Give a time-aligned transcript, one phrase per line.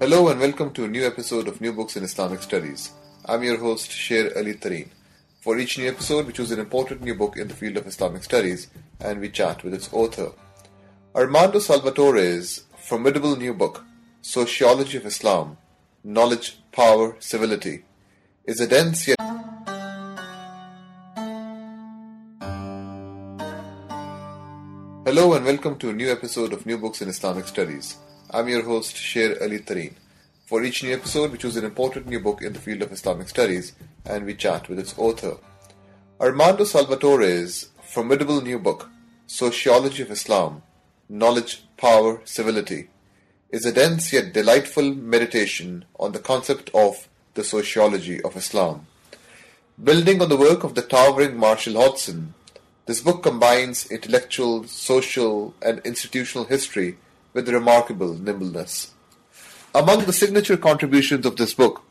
[0.00, 2.92] Hello and welcome to a new episode of New Books in Islamic Studies.
[3.24, 4.90] I'm your host Sher Ali Tareen.
[5.40, 8.22] For each new episode, we choose an important new book in the field of Islamic
[8.22, 8.68] studies
[9.00, 10.30] and we chat with its author.
[11.16, 13.84] Armando Salvatore's formidable new book,
[14.22, 15.56] Sociology of Islam
[16.04, 17.82] Knowledge, Power, Civility,
[18.44, 19.18] is a dense yet
[25.04, 27.96] Hello and welcome to a new episode of New Books in Islamic Studies.
[28.30, 29.94] I'm your host, Sher Ali Tareen.
[30.44, 33.26] For each new episode, we choose an important new book in the field of Islamic
[33.30, 33.72] studies
[34.04, 35.38] and we chat with its author.
[36.20, 38.90] Armando Salvatore's formidable new book,
[39.26, 40.62] Sociology of Islam
[41.08, 42.90] Knowledge, Power, Civility,
[43.48, 48.86] is a dense yet delightful meditation on the concept of the sociology of Islam.
[49.82, 52.34] Building on the work of the towering Marshall Hodgson,
[52.84, 56.98] this book combines intellectual, social, and institutional history
[57.32, 58.92] with remarkable nimbleness.
[59.74, 61.84] Among the signature contributions of this book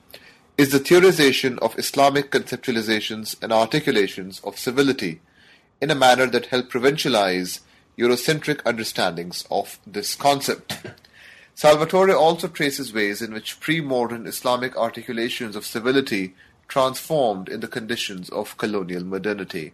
[0.58, 5.22] is the theorization of Islamic conceptualizations and articulations of civility
[5.80, 7.60] in a manner that help provincialize
[7.98, 10.78] Eurocentric understandings of this concept.
[11.54, 16.36] Salvatore also traces ways in which pre-modern Islamic articulations of civility
[16.68, 19.74] transformed in the conditions of colonial modernity.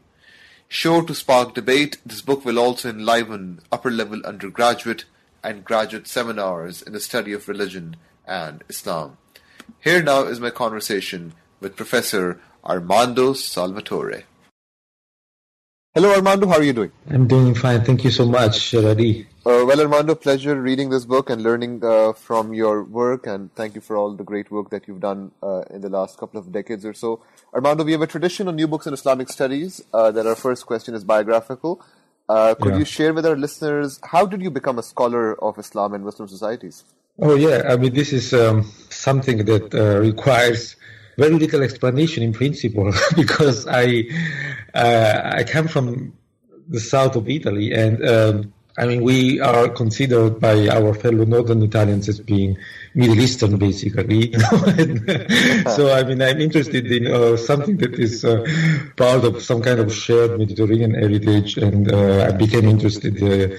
[0.67, 5.05] Sure to spark debate, this book will also enliven upper-level undergraduate
[5.43, 9.17] and graduate seminars in the study of religion and Islam.
[9.79, 14.23] Here now is my conversation with Professor Armando Salvatore.
[15.93, 16.47] Hello, Armando.
[16.47, 16.91] How are you doing?
[17.07, 17.83] I'm doing fine.
[17.85, 19.27] Thank you so much, Sher Ali.
[19.45, 23.75] Uh, well, Armando, pleasure reading this book and learning uh, from your work, and thank
[23.75, 26.51] you for all the great work that you've done uh, in the last couple of
[26.51, 27.21] decades or so.
[27.53, 30.65] Armando, we have a tradition on New Books in Islamic Studies uh, that our first
[30.65, 31.79] question is biographical.
[32.29, 32.79] Uh, could Yeah.
[32.79, 36.27] you share with our listeners how did you become a scholar of Islam and Muslim
[36.27, 36.83] societies?
[37.19, 37.63] Oh, yeah.
[37.67, 40.75] I mean, this is um, something that uh, requires
[41.17, 44.05] very little explanation in principle because I
[44.73, 46.13] uh, I come from
[46.67, 51.61] the south of Italy, and um, I mean, we are considered by our fellow northern
[51.61, 52.57] Italians as being
[52.95, 54.33] Middle Eastern, basically.
[55.75, 58.43] so, I mean, I'm interested in uh, something that is uh,
[58.97, 63.21] part of some kind of shared Mediterranean heritage, and uh, I became interested.
[63.21, 63.55] Uh,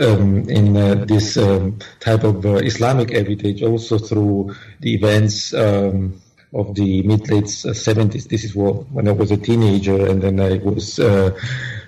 [0.00, 6.20] um, in uh, this um, type of uh, Islamic heritage, also through the events um,
[6.52, 8.26] of the mid late seventies.
[8.26, 11.30] This is what, when I was a teenager, and then I was uh,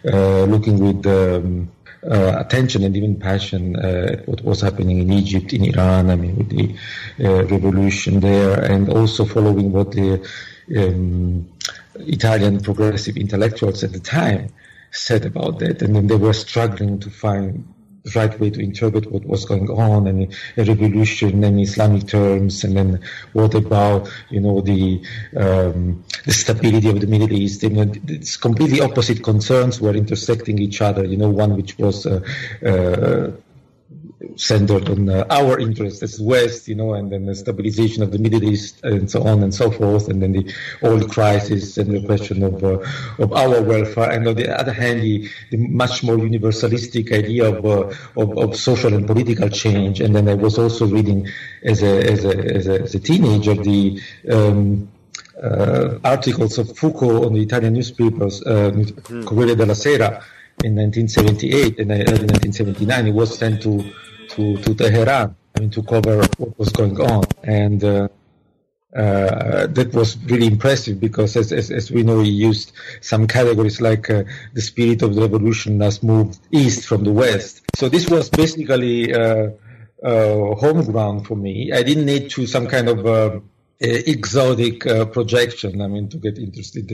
[0.04, 1.74] uh, looking with.
[2.04, 6.16] Uh, attention and even passion uh, at what was happening in Egypt, in Iran, I
[6.16, 6.76] mean, with the
[7.24, 10.24] uh, revolution there, and also following what the
[10.76, 11.48] um,
[11.96, 14.52] Italian progressive intellectuals at the time
[14.92, 15.82] said about that.
[15.82, 17.66] And then they were struggling to find
[18.14, 22.64] right way to interpret what was going on and a revolution in Islamic terms.
[22.64, 23.00] And then
[23.32, 25.02] what about, you know, the,
[25.36, 27.62] um, the stability of the Middle East?
[27.62, 31.04] You know, it's completely opposite concerns were intersecting each other.
[31.04, 32.20] You know, one which was, uh,
[32.64, 33.30] uh,
[34.40, 38.18] centered on uh, our interests as West, you know, and then the stabilization of the
[38.18, 42.04] Middle East and so on and so forth, and then the oil crisis and the
[42.06, 42.78] question of uh,
[43.18, 47.64] of our welfare, and on the other hand, the, the much more universalistic idea of,
[47.64, 50.00] uh, of of social and political change.
[50.00, 51.28] And then I was also reading
[51.62, 54.00] as a as a as a, as a teenager the
[54.30, 54.88] um,
[55.42, 58.70] uh, articles of Foucault on the Italian newspapers, uh,
[59.24, 60.22] Corriere della Sera,
[60.64, 63.06] in 1978 and uh, early 1979.
[63.06, 63.84] He was sent to,
[64.30, 67.24] to, to Tehran, I mean, to cover what was going on.
[67.42, 68.08] And uh,
[68.94, 73.80] uh, that was really impressive because, as, as, as we know, he used some categories
[73.80, 77.62] like uh, the spirit of the revolution has moved east from the west.
[77.76, 79.50] So this was basically uh,
[80.02, 81.72] uh, home ground for me.
[81.72, 83.40] I didn't need to some kind of uh,
[83.80, 84.80] exotic
[85.12, 85.82] projection.
[85.82, 86.90] I mean, to get interested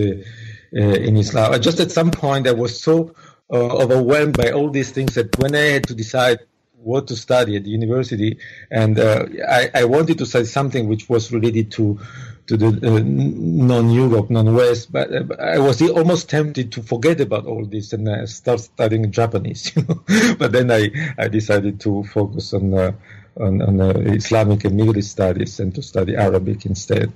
[0.72, 1.60] in Islam.
[1.62, 3.14] Just at some point, I was so
[3.50, 6.40] uh, overwhelmed by all these things that when I had to decide
[6.84, 8.38] what to study at the university,
[8.70, 11.98] and uh, I, I, wanted to study something which was related to
[12.46, 17.64] to the uh, non-Europe, non-West, but uh, I was almost tempted to forget about all
[17.64, 19.72] this and uh, start studying Japanese.
[19.76, 20.34] You know?
[20.38, 22.92] but then I, I decided to focus on uh,
[23.36, 27.12] on, on Islamic and Middle East studies and to study Arabic instead.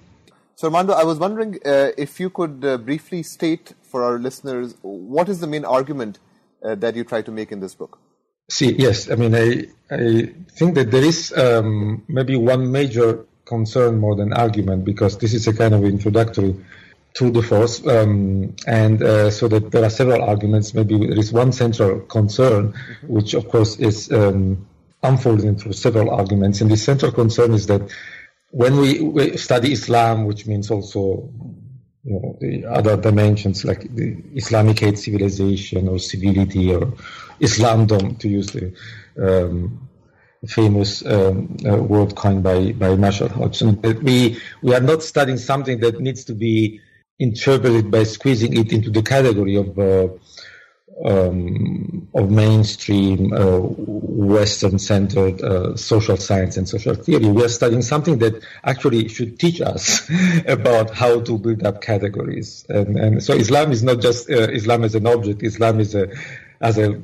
[0.56, 4.74] So, Armando, I was wondering uh, if you could uh, briefly state for our listeners
[4.82, 6.18] what is the main argument
[6.64, 8.00] uh, that you try to make in this book.
[8.50, 13.98] See, yes, I mean, I I think that there is um, maybe one major concern
[13.98, 16.54] more than argument because this is a kind of introductory
[17.14, 20.74] to the force, um, and uh, so that there are several arguments.
[20.74, 23.06] Maybe there is one central concern, mm-hmm.
[23.12, 24.66] which of course is um,
[25.02, 27.82] unfolding through several arguments, and the central concern is that
[28.50, 31.28] when we, we study Islam, which means also
[32.04, 36.92] you know, the other dimensions like the Islamicate civilization or civility or
[37.40, 38.72] Islamdom, to use the
[39.20, 39.88] um,
[40.46, 43.80] famous um, uh, word coined by, by Marshall Hodgson.
[44.02, 46.80] We, we are not studying something that needs to be
[47.18, 50.08] interpreted by squeezing it into the category of uh,
[51.04, 57.26] um, of mainstream uh, Western-centered uh, social science and social theory.
[57.26, 60.08] We are studying something that actually should teach us
[60.46, 62.64] about how to build up categories.
[62.68, 65.42] And, and so Islam is not just uh, Islam as an object.
[65.42, 66.08] Islam is a
[66.60, 67.00] as a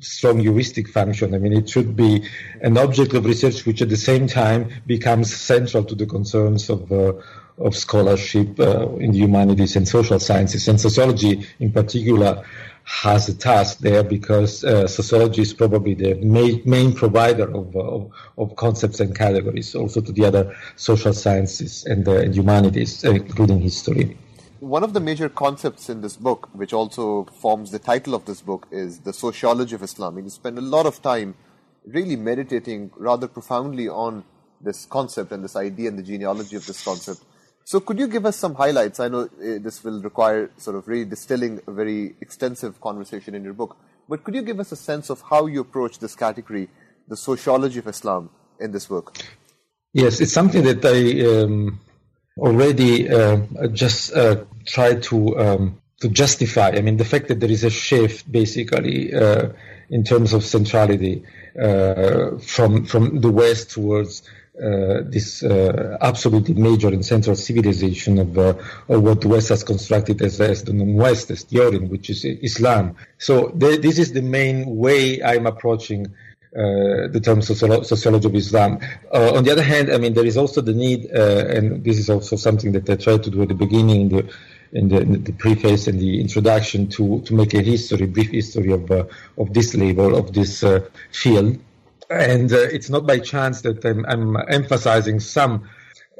[0.00, 1.34] strong heuristic function.
[1.34, 2.28] I mean, it should be
[2.60, 6.90] an object of research which at the same time becomes central to the concerns of
[6.92, 7.14] uh,
[7.58, 12.44] of scholarship uh, in the humanities and social sciences and sociology in particular
[12.86, 18.12] has a task there because uh, sociology is probably the main, main provider of, of,
[18.38, 23.60] of, concepts and categories, also to the other social sciences and, uh, humanities, uh, including
[23.60, 24.16] history.
[24.60, 28.40] One of the major concepts in this book, which also forms the title of this
[28.40, 30.18] book, is the sociology of Islam.
[30.18, 31.34] You spend a lot of time
[31.84, 34.24] really meditating rather profoundly on
[34.60, 37.20] this concept and this idea and the genealogy of this concept.
[37.68, 39.00] So, could you give us some highlights?
[39.00, 39.28] I know uh,
[39.58, 43.76] this will require sort of really distilling a very extensive conversation in your book,
[44.08, 46.68] but could you give us a sense of how you approach this category,
[47.08, 48.30] the sociology of Islam,
[48.60, 49.16] in this work?
[49.92, 51.80] Yes, it's something that I um,
[52.38, 53.38] already uh,
[53.72, 56.68] just uh, tried to um, to justify.
[56.68, 59.48] I mean, the fact that there is a shift, basically, uh,
[59.90, 61.24] in terms of centrality
[61.60, 64.22] uh, from from the West towards
[64.62, 68.54] uh, this uh, absolutely major and central civilization of, uh,
[68.88, 72.24] of what the West has constructed as, as the non-West, as the Orient, which is
[72.24, 72.96] Islam.
[73.18, 76.06] So the, this is the main way I'm approaching
[76.56, 78.78] uh, the term sociolo- sociology of Islam.
[79.12, 81.98] Uh, on the other hand, I mean, there is also the need, uh, and this
[81.98, 84.32] is also something that I tried to do at the beginning in the,
[84.72, 88.72] in the, in the preface and the introduction to, to make a history, brief history
[88.72, 90.64] of, of this label, of this
[91.12, 91.58] field
[92.10, 95.68] and uh, it's not by chance that I'm, I'm emphasizing some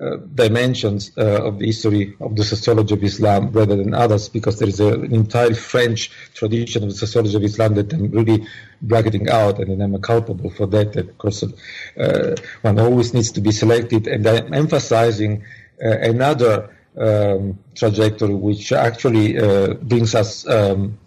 [0.00, 4.58] uh, dimensions uh, of the history of the sociology of Islam rather than others, because
[4.58, 8.46] there is a, an entire French tradition of the sociology of Islam that I'm really
[8.82, 10.96] bracketing out, and I'm culpable for that.
[10.96, 15.44] Of course, uh, one always needs to be selected, and I'm emphasizing
[15.82, 20.98] uh, another um, trajectory which actually uh, brings us um,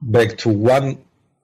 [0.00, 0.98] back to one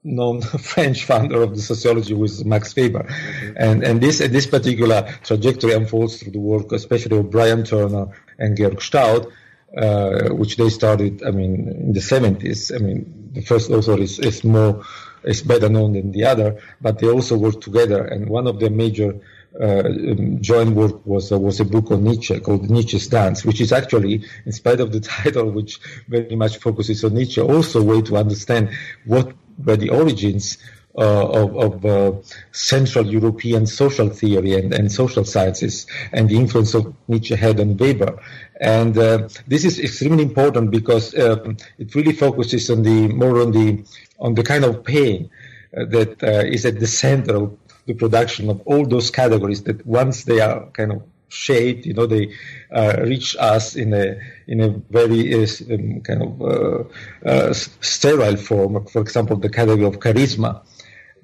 [0.07, 3.03] known French founder of the sociology was Max Weber.
[3.03, 3.53] Mm-hmm.
[3.57, 8.07] And, and this, this particular trajectory unfolds through the work, especially of Brian Turner
[8.39, 9.31] and Georg Stauth,
[9.77, 12.73] uh, which they started, I mean, in the 70s.
[12.73, 14.83] I mean, the first author is, is more,
[15.23, 18.05] is better known than the other, but they also worked together.
[18.05, 19.19] And one of their major
[19.59, 23.59] uh, um, joint work was uh, was a book on Nietzsche called Nietzsche's Dance, which
[23.59, 27.83] is actually, in spite of the title, which very much focuses on Nietzsche, also a
[27.83, 28.69] way to understand
[29.05, 30.57] what were the origins
[30.97, 32.11] uh, of, of uh,
[32.51, 37.77] Central European social theory and, and, social sciences and the influence of Nietzsche had on
[37.77, 38.19] Weber.
[38.59, 43.51] And uh, this is extremely important because um, it really focuses on the more on
[43.51, 43.83] the
[44.19, 45.29] on the kind of pain
[45.77, 49.85] uh, that uh, is at the center of the production of all those categories that
[49.85, 52.33] once they are kind of shaped, you know, they
[52.71, 56.83] uh, reach us in a in a very uh, um, kind of uh,
[57.25, 58.85] uh, sterile form.
[58.87, 60.61] For example, the category of charisma,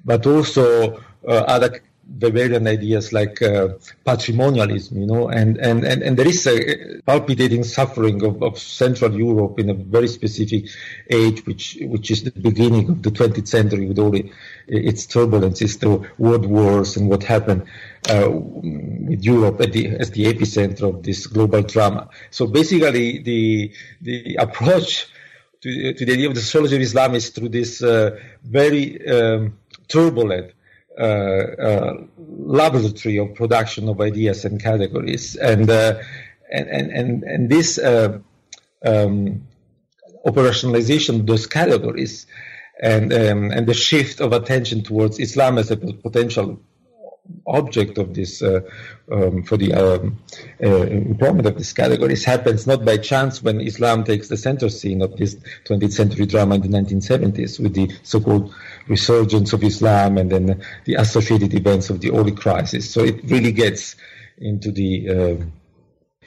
[0.04, 1.80] but also uh, other
[2.18, 3.68] Weberian ideas like uh,
[4.04, 9.12] patrimonialism, you know, and, and, and, and there is a palpitating suffering of, of Central
[9.14, 10.66] Europe in a very specific
[11.10, 14.30] age, which which is the beginning of the 20th century with all the,
[14.68, 17.64] its turbulences, the world wars, and what happened
[18.10, 22.08] uh, with Europe the, as the epicenter of this global drama.
[22.30, 25.06] So basically, the the approach
[25.62, 29.58] to, to the idea of the sociology of Islam is through this uh, very um,
[29.88, 30.52] turbulent
[30.98, 35.98] laboratory of production of ideas and categories, and uh,
[36.50, 38.18] and, and and and this uh,
[38.84, 39.46] um,
[40.26, 42.26] operationalization of those categories
[42.80, 46.60] and um, and the shift of attention towards Islam as a potential
[47.46, 48.60] object of this uh,
[49.10, 50.18] um, for the um,
[50.62, 55.02] uh, employment of these categories happens not by chance when Islam takes the center scene
[55.02, 58.54] of this 20th century drama in the 1970s with the so-called
[58.88, 62.90] resurgence of Islam and then the associated events of the oil crisis.
[62.90, 63.96] So it really gets
[64.38, 65.44] into the uh,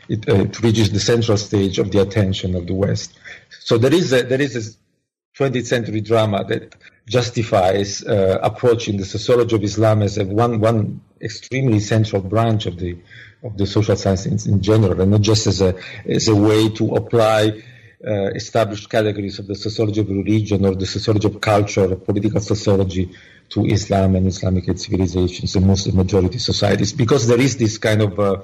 [0.10, 3.14] it, uh, it, reaches the central stage of the attention of the West.
[3.50, 6.76] So there is a, there is a 20th century drama that
[7.08, 12.78] justifies uh, approaching the sociology of Islam as a one one extremely central branch of
[12.78, 12.98] the
[13.44, 16.96] of the social sciences in, general, and not just as a as a way to
[16.96, 17.64] apply
[18.06, 22.42] uh, established categories of the sociology of religion or the sociology of culture or political
[22.42, 23.10] sociology
[23.50, 28.20] to Islam and Islamic civilizations and Muslim majority societies, because there is this kind of
[28.20, 28.42] uh,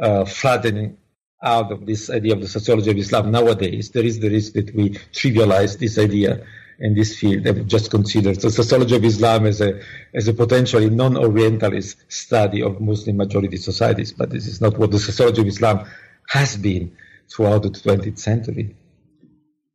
[0.00, 0.96] uh, flattening
[1.42, 3.90] out of this idea of the sociology of Islam nowadays.
[3.90, 6.46] There is the risk that we trivialize this idea
[6.80, 9.80] in this field that just considers the sociology of Islam as a
[10.14, 14.98] as a potentially non-Orientalist study of Muslim majority societies, but this is not what the
[14.98, 15.86] sociology of Islam
[16.28, 16.96] has been
[17.28, 18.74] throughout the 20th century.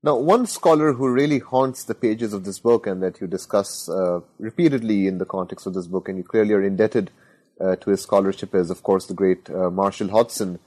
[0.02, 3.90] Now, one scholar who really haunts the pages of this book and that you discuss
[3.90, 7.12] uh, repeatedly in the context of this book, and you clearly are indebted
[7.60, 10.60] uh, to his scholarship, is of course the great uh, Marshall Hodgson.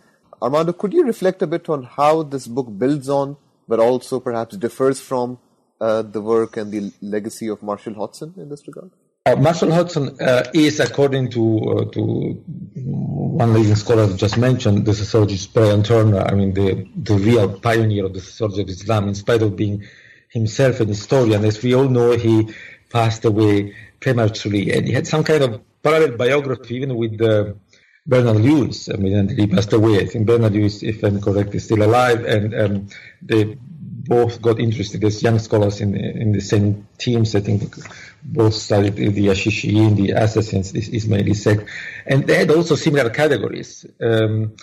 [0.43, 3.37] Armando, could you reflect a bit on how this book builds on,
[3.69, 5.39] but also perhaps differs from
[5.81, 8.91] uh, the work and the legacy of Marshall Hodgson in this regard?
[9.27, 12.01] Uh, Marshall Hodgson uh, is, according to uh, to
[12.75, 16.21] one leading scholar I just mentioned, the sociologist Brian Turner.
[16.21, 19.85] I mean, the the real pioneer of the sociology of Islam, in spite of being
[20.31, 21.45] himself an historian.
[21.45, 22.55] As we all know, he
[22.91, 27.53] passed away prematurely, and he had some kind of parallel biography, even with uh,
[28.07, 28.89] Bernard Lewis.
[28.89, 30.01] I mean, and he passed away.
[30.01, 32.89] I think Bernard Lewis, if I'm correct, is still alive, and um,
[33.21, 33.59] they
[34.09, 37.35] both got interested as young scholars in in the same teams.
[37.35, 37.75] I think
[38.23, 41.69] both studied the Ashishiyin, the Assassins, this Ismaili sect,
[42.07, 43.87] and they had also similar categories.
[44.01, 44.57] Um,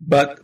[0.00, 0.40] but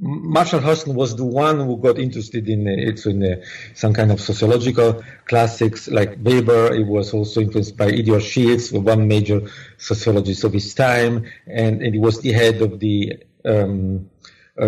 [0.00, 3.36] Marshall Hodgson was the one who got interested in it in uh,
[3.74, 6.76] some kind of sociological classics like Weber.
[6.76, 9.40] He was also influenced by Edward Shils, one major
[9.76, 14.08] sociologist of his time, and, and he was the head of the um,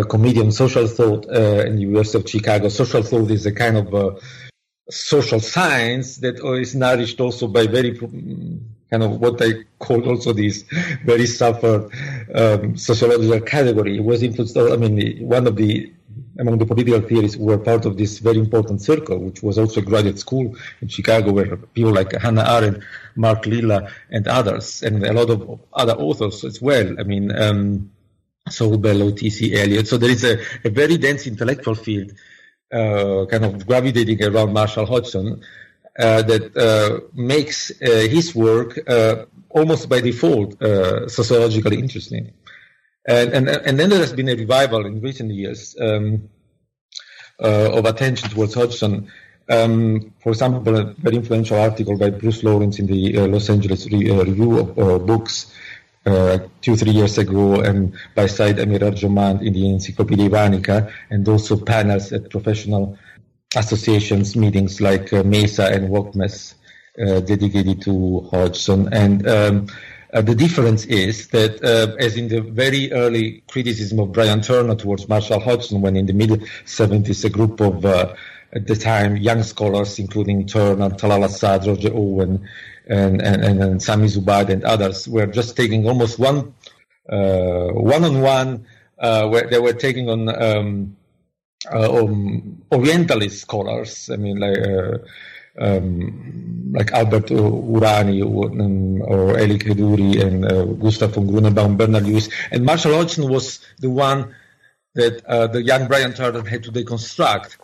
[0.03, 2.69] Committee on Social Thought uh, in the University of Chicago.
[2.69, 4.11] Social thought is a kind of uh,
[4.89, 10.63] social science that is nourished also by very kind of what I call also this
[11.05, 11.89] very suffered
[12.35, 13.97] um, sociological category.
[13.97, 15.91] It was influenced, I mean, one of the
[16.39, 19.81] among the political theorists who were part of this very important circle, which was also
[19.81, 22.83] a graduate school in Chicago, where people like Hannah Arendt,
[23.15, 26.99] Mark Lilla, and others, and a lot of other authors as well.
[26.99, 27.91] I mean, um,
[28.49, 29.41] Saul Bellow, T.S.
[29.41, 29.87] Eliot.
[29.87, 32.11] So there is a, a very dense intellectual field
[32.71, 35.41] uh, kind of gravitating around Marshall Hodgson
[35.99, 42.33] uh, that uh, makes uh, his work uh, almost by default uh, sociologically interesting.
[43.07, 46.29] And, and, and then there has been a revival in recent years um,
[47.39, 49.11] of attention towards Hodgson.
[49.49, 54.11] Um, for example, a very influential article by Bruce Lawrence in the Los Angeles Re-
[54.11, 55.51] Review of Books
[56.05, 61.27] uh, two, three years ago, and by Said Amir Arjomand in the Encyclopedia Iranica, and
[61.27, 62.97] also panels at professional
[63.55, 66.55] associations, meetings like uh, MESA and WOCMES
[66.99, 68.91] uh, dedicated to Hodgson.
[68.93, 69.67] And um,
[70.13, 74.75] uh, the difference is that, uh, as in the very early criticism of Brian Turner
[74.75, 76.31] towards Marshall Hodgson, when in the mid
[76.65, 78.13] 70s a group of uh,
[78.53, 82.45] at the time young scholars, including Turner, Talal Asad, Roger Owen,
[82.91, 86.53] and, and, and Sami Zubaida and others were just taking almost one
[87.09, 88.65] uh, one-on-one
[88.99, 90.95] uh, where they were taking on um,
[91.71, 94.09] uh, um, Orientalist scholars.
[94.11, 94.97] I mean, like uh,
[95.59, 102.03] um, like Albert Hourani or, um, or Elie Kedourie and uh, Gustav von Grunebaum, Bernard
[102.03, 104.33] Lewis, and Marshall Hodgson was the one
[104.95, 107.57] that uh, the young Brian Turner had to deconstruct.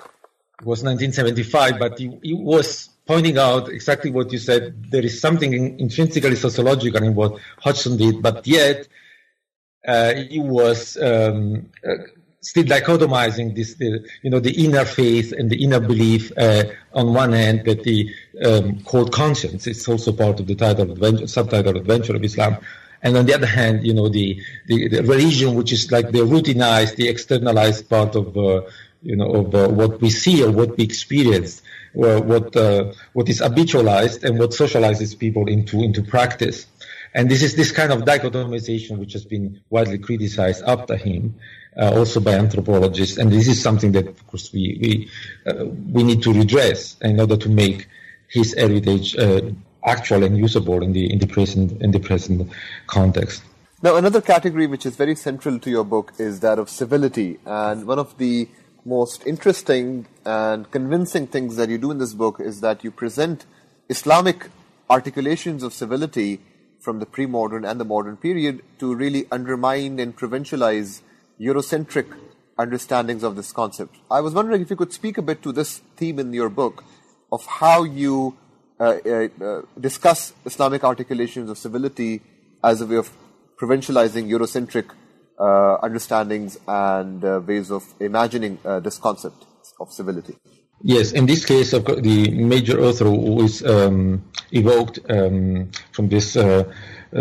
[0.60, 4.92] It was 1975, but he, he was pointing out exactly what you said.
[4.92, 8.88] There is something intrinsically sociological in what Hodgson did, but yet
[9.88, 11.96] uh, he was um, uh,
[12.42, 17.34] still dichotomizing this, you know, the inner faith and the inner belief uh, on one
[17.34, 18.14] hand that the
[18.46, 22.58] um, called conscience is also part of the title adventure, subtitle adventure of Islam.
[23.02, 26.20] And on the other hand, you know, the, the, the religion, which is like the
[26.20, 28.62] routinized, the externalized part of, uh,
[29.02, 31.62] you know, of uh, what we see or what we experience
[31.98, 36.68] what uh, what is habitualized and what socializes people into into practice.
[37.13, 41.36] And this is this kind of dichotomization which has been widely criticized after him,
[41.75, 43.18] uh, also by anthropologists.
[43.18, 45.10] And this is something that, of course, we we
[45.51, 47.88] uh, we need to redress in order to make
[48.27, 49.42] his heritage uh,
[49.84, 52.51] actual and usable in the in the present in the present
[52.86, 53.42] context.
[53.82, 57.88] Now, another category which is very central to your book is that of civility, and
[57.88, 58.50] one of the
[58.88, 63.46] most interesting and convincing things that you do in this book is that you present
[63.89, 64.48] Islamic
[64.89, 66.39] articulations of civility
[66.79, 71.01] from the pre-modern and the modern period to really undermine and provincialize
[71.38, 72.08] Eurocentric
[72.58, 73.98] understandings of this concept.
[74.10, 76.86] I was wondering if you could speak a bit to this theme in your book
[77.29, 78.38] of how you
[78.79, 82.22] uh, uh, uh discuss Islamic articulations of civility
[82.63, 83.12] as a way of
[83.60, 84.91] provincializing Eurocentric
[85.39, 89.46] understandings and uh, ways of imagining uh, this concept
[89.79, 90.36] of civility.
[90.82, 96.72] Yes, in this case, the major author who is um, evoked um, from this uh,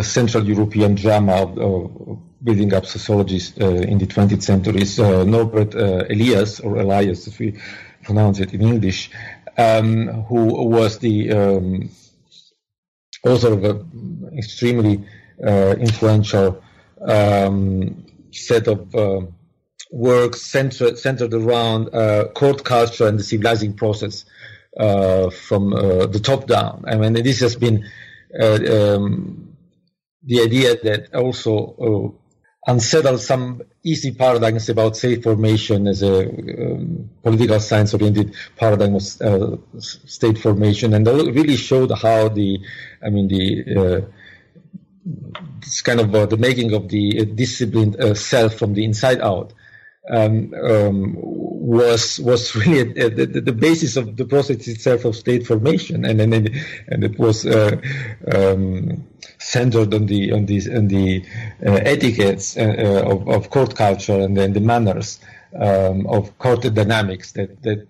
[0.03, 5.25] Central European drama of, of building up sociologies uh, in the 20th century is uh,
[5.25, 7.59] Norbert Elias, or Elias, if we
[8.03, 9.11] pronounce it in English,
[9.57, 11.91] um, who was the um,
[13.25, 15.03] author of an extremely
[15.39, 16.63] influential
[17.01, 19.21] um, set of uh,
[19.91, 24.25] works centered, centered around uh, court culture and the civilizing process
[24.79, 26.85] uh, from uh, the top down.
[26.87, 27.89] I mean, this has been
[28.39, 28.59] uh,
[28.97, 29.57] um,
[30.23, 32.15] the idea that also
[32.69, 38.97] uh, unsettled some easy paradigms about state formation as a um, political science oriented paradigm
[38.97, 39.03] of
[39.81, 42.61] state formation and really showed how the,
[43.03, 44.05] I mean, the
[45.59, 49.21] it's kind of uh, the making of the uh, disciplined uh, self from the inside
[49.21, 49.53] out
[50.09, 55.47] um, um, was was really the, the, the, basis of the process itself of state
[55.47, 56.35] formation, and and
[56.89, 57.81] and it was uh,
[58.33, 59.07] um,
[59.39, 61.25] centered on the on these on the
[61.65, 65.19] uh, etiquettes uh, of, of court culture and then the manners
[65.59, 67.87] um, of court dynamics that that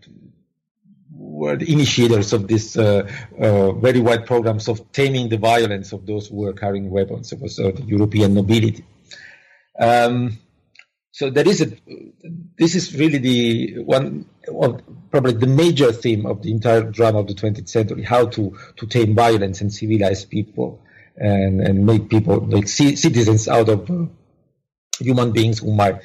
[1.37, 6.07] were the initiators of this uh, uh, very wide programs of taming the violence of
[6.07, 7.33] those who were carrying weapons.
[7.33, 8.85] It was uh, the European nobility.
[9.78, 10.38] Um,
[11.12, 11.73] so there is a,
[12.58, 17.26] this is really the one, well, probably the major theme of the entire drama of
[17.26, 20.80] the 20th century, how to, to tame violence and civilize people
[21.17, 24.06] and, and make people, like citizens out of uh,
[24.99, 26.00] human beings who might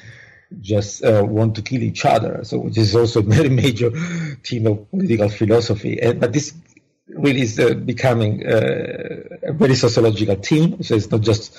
[0.60, 2.44] just uh, want to kill each other.
[2.44, 3.90] So, which is also a very major
[4.44, 6.00] theme of political philosophy.
[6.00, 6.54] And, but this
[7.08, 10.82] really is uh, becoming uh, a very sociological theme.
[10.82, 11.56] So it's not just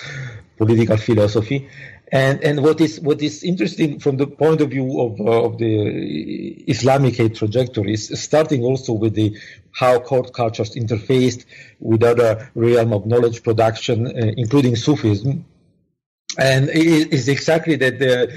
[0.58, 1.70] political philosophy.
[2.12, 5.58] And and what is what is interesting from the point of view of uh, of
[5.58, 9.36] the Islamicate trajectory is starting also with the
[9.72, 11.46] how court cultures interfaced
[11.80, 15.44] with other realm of knowledge production, uh, including Sufism,
[16.38, 18.32] and it is exactly that the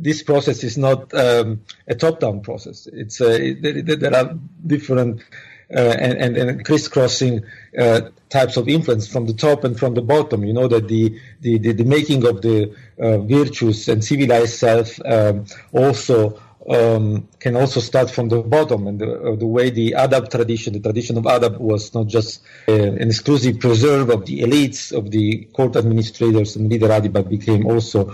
[0.00, 2.86] this process is not um, a top-down process.
[2.92, 4.34] It's uh, there, there, are
[4.66, 5.22] different
[5.70, 7.44] uh, and, and, and, crisscrossing
[7.78, 10.44] uh, types of influence from the top and from the bottom.
[10.44, 14.98] You know that the the, the, the making of the uh, virtues and civilized self
[15.04, 16.40] um, also.
[16.68, 20.74] Um, can also start from the bottom, and the, uh, the, way the adab tradition,
[20.74, 25.10] the tradition of adab, was not just uh, an exclusive preserve of the elites, of
[25.10, 28.12] the court administrators and literati, but became also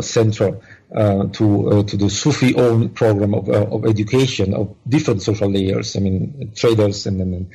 [0.00, 0.60] central
[0.94, 5.50] uh, to uh, to the Sufi own program of, uh, of education of different social
[5.50, 5.96] layers.
[5.96, 7.50] I mean, traders and, and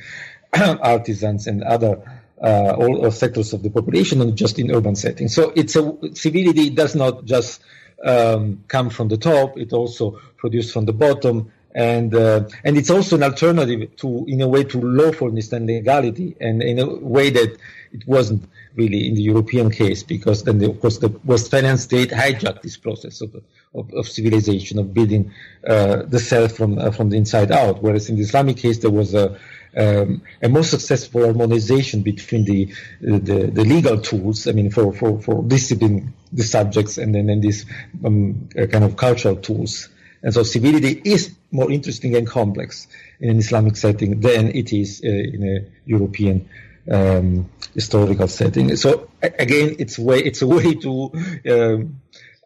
[0.80, 2.02] artisans and other
[2.42, 5.34] uh, all, all, sectors of the population, not just in urban settings.
[5.34, 7.62] So it's a civility does not just
[8.04, 11.52] um, come from the top; it also produced from the bottom.
[11.74, 16.36] And uh, and it's also an alternative to, in a way, to lawfulness and legality,
[16.40, 17.56] and in a way that
[17.92, 18.42] it wasn't
[18.74, 22.76] really in the European case, because then, the, of course, the Westphalian state hijacked this
[22.76, 23.34] process of,
[23.74, 25.32] of, of civilization, of building
[25.66, 27.82] uh, the self from, uh, from the inside out.
[27.82, 29.38] Whereas in the Islamic case, there was a,
[29.76, 35.20] um, a more successful harmonization between the, the, the legal tools, I mean, for, for,
[35.20, 37.66] for disciplining the subjects, and then and these
[38.04, 39.88] um, uh, kind of cultural tools.
[40.22, 42.86] And so civility is more interesting and complex
[43.20, 46.48] in an Islamic setting than it is uh, in a European
[46.90, 48.74] um, historical setting.
[48.76, 51.12] So again, it's way it's a way to
[51.50, 52.00] um,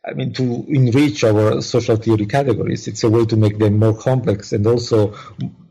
[0.06, 2.88] I mean to enrich our social theory categories.
[2.88, 5.14] It's a way to make them more complex and also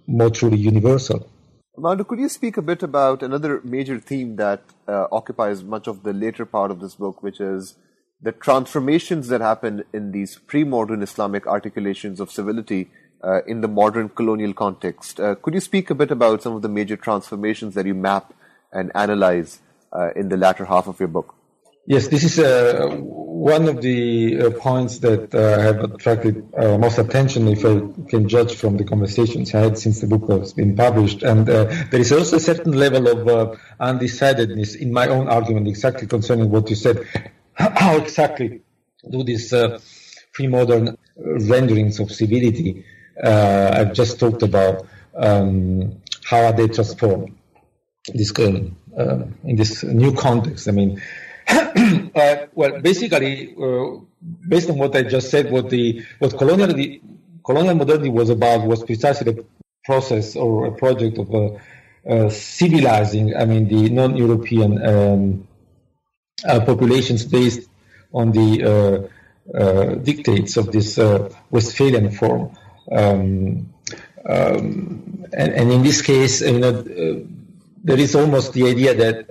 [0.07, 1.29] more truly universal.
[1.75, 6.03] Armando, could you speak a bit about another major theme that uh, occupies much of
[6.03, 7.75] the later part of this book, which is
[8.21, 12.91] the transformations that happen in these pre-modern Islamic articulations of civility
[13.23, 15.19] uh, in the modern colonial context.
[15.19, 18.33] Uh, could you speak a bit about some of the major transformations that you map
[18.71, 19.59] and analyze
[19.93, 21.35] uh, in the latter half of your book?
[21.85, 27.49] Yes, this is uh, one of the uh, points that uh, have attracted most attention,
[27.49, 31.23] if I can judge from the conversations I had since the book has been published.
[31.23, 36.49] And there is also a certain level of undecidedness in my own argument, exactly concerning
[36.51, 37.05] what you said.
[37.53, 38.61] How exactly
[39.11, 39.53] do these
[40.33, 42.85] pre-modern renderings of civility
[43.21, 47.37] I've just talked about, um, how are they transformed?
[48.13, 51.01] This um, in this new context, I mean,
[51.47, 53.99] uh, well, basically, uh,
[54.47, 57.01] based on what I just said, what the what colonial the,
[57.43, 59.45] colonial modernity was about was precisely the
[59.83, 61.49] process or a project of uh,
[62.09, 63.35] uh civilizing.
[63.35, 65.47] I mean, the non-European um,
[66.47, 67.69] uh, populations based
[68.13, 69.09] on the
[69.53, 70.97] uh, dictates of this
[71.51, 72.55] Westphalian form.
[72.91, 73.73] Um,
[74.27, 76.71] um, and, and, in this case, you know,
[77.83, 79.27] there is almost the idea that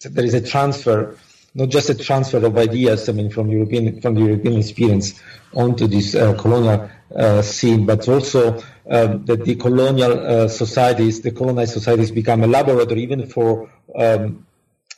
[0.00, 1.16] there is a transfer,
[1.54, 5.20] not just a transfer of ideas, I mean, from European from the European experience
[5.54, 11.30] onto this uh, colonial uh, scene, but also um, that the colonial uh, societies, the
[11.30, 14.46] colonized societies, become a laboratory even for um,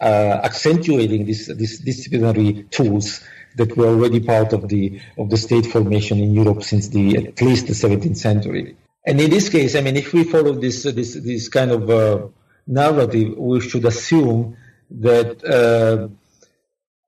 [0.01, 1.49] uh, accentuating these
[1.81, 3.21] disciplinary tools
[3.59, 7.41] that were already part of the of the state formation in Europe since the at
[7.43, 8.77] least the 17th century.
[9.07, 12.29] And in this case, I mean, if we follow this this this kind of uh,
[12.67, 14.57] narrative, we should assume
[14.91, 16.09] that uh,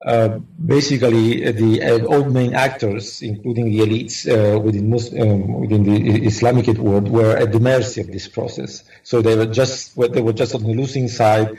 [0.04, 5.82] uh, basically the uh, all main actors, including the elites uh, within Muslim, um, within
[5.82, 8.82] the Islamic world, were at the mercy of this process.
[9.02, 11.56] So they were just they were just on the losing side,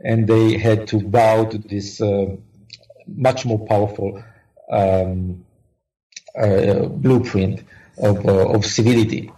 [0.00, 2.36] and they had to bow to this uh,
[3.06, 4.22] much more powerful
[4.70, 5.44] um,
[6.38, 7.62] uh, blueprint
[7.98, 9.30] of of civility.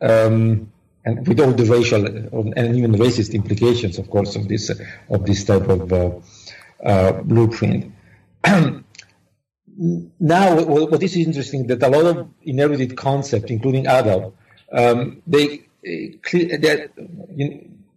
[0.00, 0.72] Um,
[1.04, 4.70] and with all the racial and even racist implications, of course, of this
[5.08, 6.10] of this type of uh,
[6.84, 7.92] uh, blueprint.
[8.44, 8.84] now,
[10.64, 14.32] what is interesting that a lot of inherited concepts, including adab,
[14.72, 16.90] um, they they're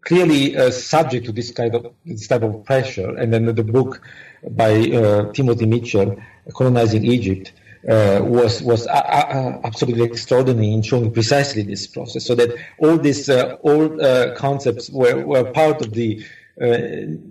[0.01, 3.15] clearly uh, subject to this kind of this type of pressure.
[3.17, 4.01] And then the book
[4.49, 6.21] by uh, Timothy Mitchell,
[6.53, 7.53] "Colonizing Egypt,"
[7.87, 12.25] uh, was was uh, uh, absolutely extraordinary in showing precisely this process.
[12.25, 16.23] So that all these uh, old uh, concepts were, were part of the
[16.61, 16.77] uh,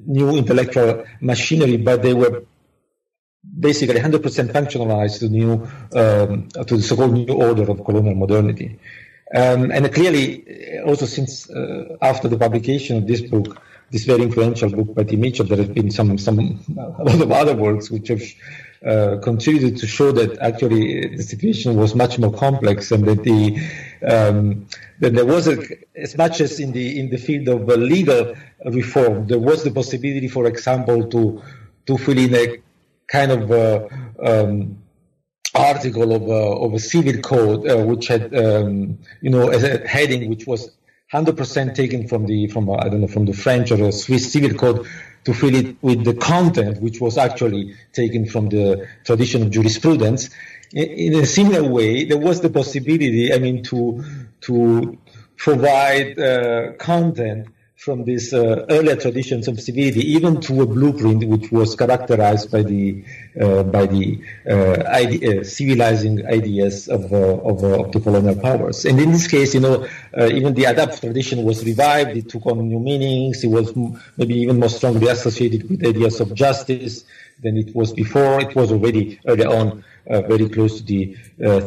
[0.07, 2.44] new intellectual machinery, but they were
[3.59, 4.20] basically 100%
[4.53, 5.53] functionalized to new
[5.98, 8.79] um, to the so-called new order of colonial modernity.
[9.35, 11.51] Um, and clearly, also since
[12.03, 15.72] after the publication of this book, this very influential book by Tim Mitchell, there have
[15.72, 18.22] been some some a lot of other works which have
[18.85, 23.57] uh, contributed to show that actually the situation was much more complex and that the
[24.05, 24.66] um,
[24.99, 25.62] that there was a,
[25.97, 29.27] as much as in the in the field of uh, legal reform.
[29.27, 31.42] There was the possibility for example to
[31.87, 32.59] to fill in a
[33.07, 33.88] kind of uh,
[34.21, 34.79] um,
[35.55, 40.29] article of, uh, of a civil code uh, which had um, you know a heading
[40.29, 40.71] which was
[41.12, 44.57] 100% taken from the from I don't know from the French or the Swiss civil
[44.59, 44.87] code
[45.25, 50.31] to fill it with the content, which was actually taken from the tradition of jurisprudence.
[50.73, 54.05] In, a similar way, there was the possibility, I mean, to
[54.43, 54.99] to
[55.37, 57.49] provide uh, content
[57.83, 62.62] from these uh, earlier traditions of civility, even to a blueprint which was characterized by
[62.62, 63.03] the
[63.40, 68.37] uh, by the uh, idea, uh, civilizing ideas of, uh, of, uh, of, the colonial
[68.37, 68.85] powers.
[68.85, 72.16] And in this case, you know, even the adab tradition was revived.
[72.16, 73.42] It took on new meanings.
[73.42, 73.75] It was
[74.16, 77.05] maybe even more strongly associated with ideas of justice
[77.42, 78.40] than it was before.
[78.40, 79.83] It was already early on.
[80.07, 81.16] Very close to the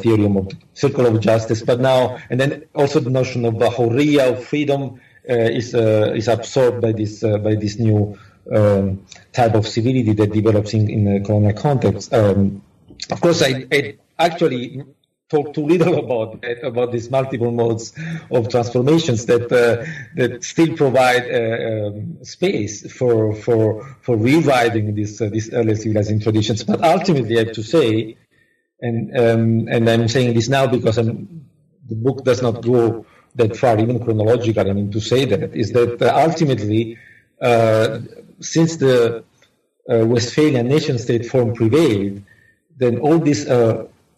[0.01, 1.61] theorem of the circle of justice.
[1.61, 4.99] But now, and then also the notion of the hurriya, of freedom,
[5.33, 8.17] is uh, is absorbed by this uh, by this new
[8.53, 12.13] um, type of civility that develops in, in a colonial context.
[12.13, 12.61] Um,
[13.11, 14.83] of course, I, I actually
[15.29, 17.93] talk too little about that, about these multiple modes
[18.31, 19.85] of transformations that uh,
[20.15, 26.19] that still provide uh, um, space for for for rewriting these uh, these early civilizing
[26.19, 26.63] traditions.
[26.63, 28.17] But ultimately, I have to say,
[28.79, 31.45] and um, and I'm saying this now because I'm,
[31.87, 33.05] the book does not go
[33.35, 36.97] that far, even chronologically, I mean, to say that, is that uh, ultimately,
[37.41, 37.99] uh,
[38.39, 39.23] since the
[39.89, 42.21] uh, Westphalian nation state form prevailed,
[42.77, 43.47] then all these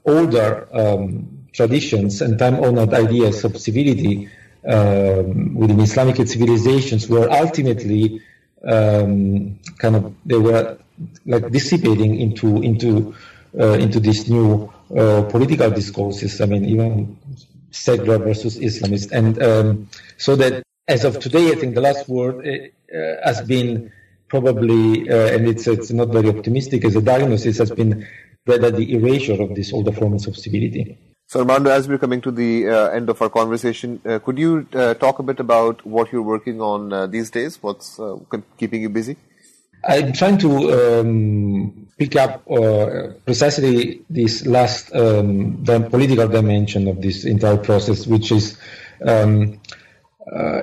[0.05, 4.29] older um, traditions and time honored ideas of civility
[4.67, 8.21] um, within Islamic civilizations were ultimately
[8.65, 10.77] um, kind of, they were
[11.25, 13.15] like dissipating into, into,
[13.59, 16.41] uh, into these new uh, political discourses.
[16.41, 17.17] I mean, even
[17.71, 19.11] secular versus Islamist.
[19.11, 23.91] And um, so that as of today, I think the last word uh, has been
[24.29, 28.07] probably, uh, and it's, it's not very optimistic as a diagnosis, has been
[28.45, 30.97] rather the erasure of these older forms of civility.
[31.27, 34.65] So, Armando, as we're coming to the uh, end of our conversation, uh, could you
[34.73, 37.61] uh, talk a bit about what you're working on uh, these days?
[37.61, 38.15] What's uh,
[38.57, 39.17] keeping you busy?
[39.85, 47.25] I'm trying to um, pick up uh, precisely this last um, political dimension of this
[47.25, 48.57] entire process, which is
[49.05, 49.59] um,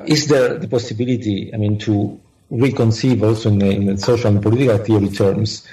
[0.07, 2.20] is there the possibility, I mean, to
[2.51, 5.66] reconceive also in, in social and political theory terms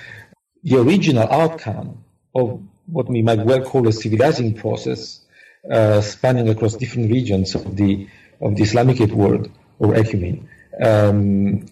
[0.64, 2.04] the original outcome
[2.36, 5.22] of what we might well call a civilizing process
[5.70, 8.08] uh, spanning across different regions of the
[8.42, 10.48] of the Islamic world or ecumene.
[10.82, 11.66] Um,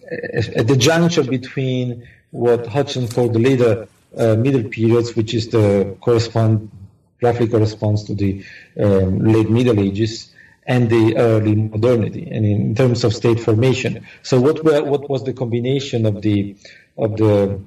[0.54, 5.96] at the juncture between what Hodgson called the later uh, middle periods, which is the
[6.00, 6.70] correspond
[7.22, 8.44] roughly corresponds to the
[8.80, 10.32] um, late Middle Ages,
[10.66, 14.06] and the early modernity, and in terms of state formation.
[14.22, 16.56] So, what were, what was the combination of the
[16.96, 17.60] of the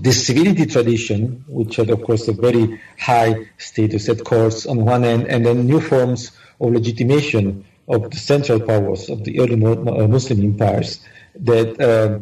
[0.00, 5.04] this civility tradition, which had, of course, a very high status at courts on one
[5.04, 10.08] end, and then new forms of legitimation of the central powers of the early uh,
[10.08, 11.00] Muslim empires
[11.34, 12.18] that uh,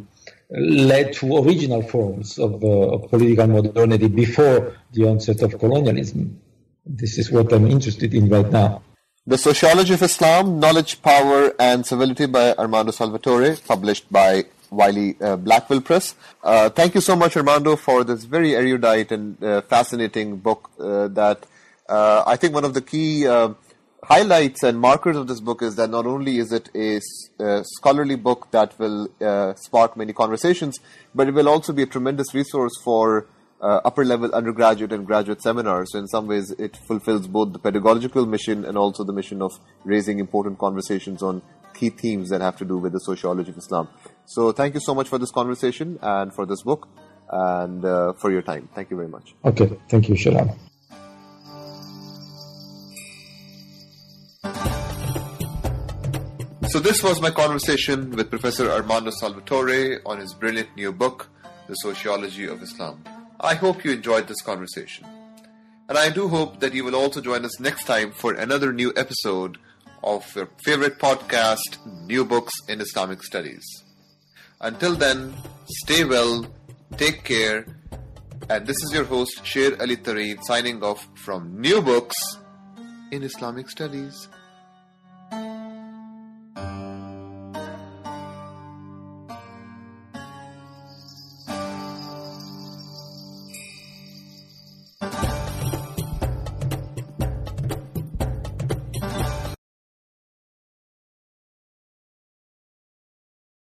[0.50, 6.40] led to original forms of, uh, of, political modernity before the onset of colonialism.
[6.84, 8.82] This is what I'm interested in right now.
[9.26, 15.36] The Sociology of Islam, Knowledge, Power and Civility by Armando Salvatore, published by Wiley uh,
[15.36, 16.14] Blackwell Press.
[16.42, 20.70] Uh, thank you so much, Armando, for this very erudite and uh, fascinating book.
[20.80, 21.46] Uh, that
[21.88, 23.26] uh, I think one of the key
[24.04, 27.00] highlights and markers of this book is that not only is it a,
[27.38, 30.78] a uh, scholarly book that will uh, spark many conversations,
[31.14, 33.26] but it will also be a tremendous resource for
[33.60, 35.92] uh, upper level undergraduate and graduate seminars.
[35.92, 39.52] So, in some ways, it fulfills both the pedagogical mission and also the mission of
[39.84, 41.42] raising important conversations on
[41.74, 43.88] key themes that have to do with the sociology of Islam.
[44.26, 46.88] So thank you so much for this conversation and for this book
[47.30, 48.68] and uh, for your time.
[48.74, 49.34] Thank you very much.
[49.44, 49.70] Okay.
[49.88, 50.69] Thank you, Shalom.
[56.70, 61.28] So this was my conversation with Professor Armando Salvatore on his brilliant new book,
[61.66, 63.02] The Sociology of Islam.
[63.40, 65.04] I hope you enjoyed this conversation.
[65.88, 68.92] And I do hope that you will also join us next time for another new
[68.94, 69.58] episode
[70.04, 73.66] of your favorite podcast, New Books in Islamic Studies.
[74.60, 75.34] Until then,
[75.82, 76.46] stay well,
[76.96, 77.66] take care,
[78.48, 82.14] and this is your host, Sher Ali Tareen, signing off from New Books
[83.10, 84.28] in Islamic Studies.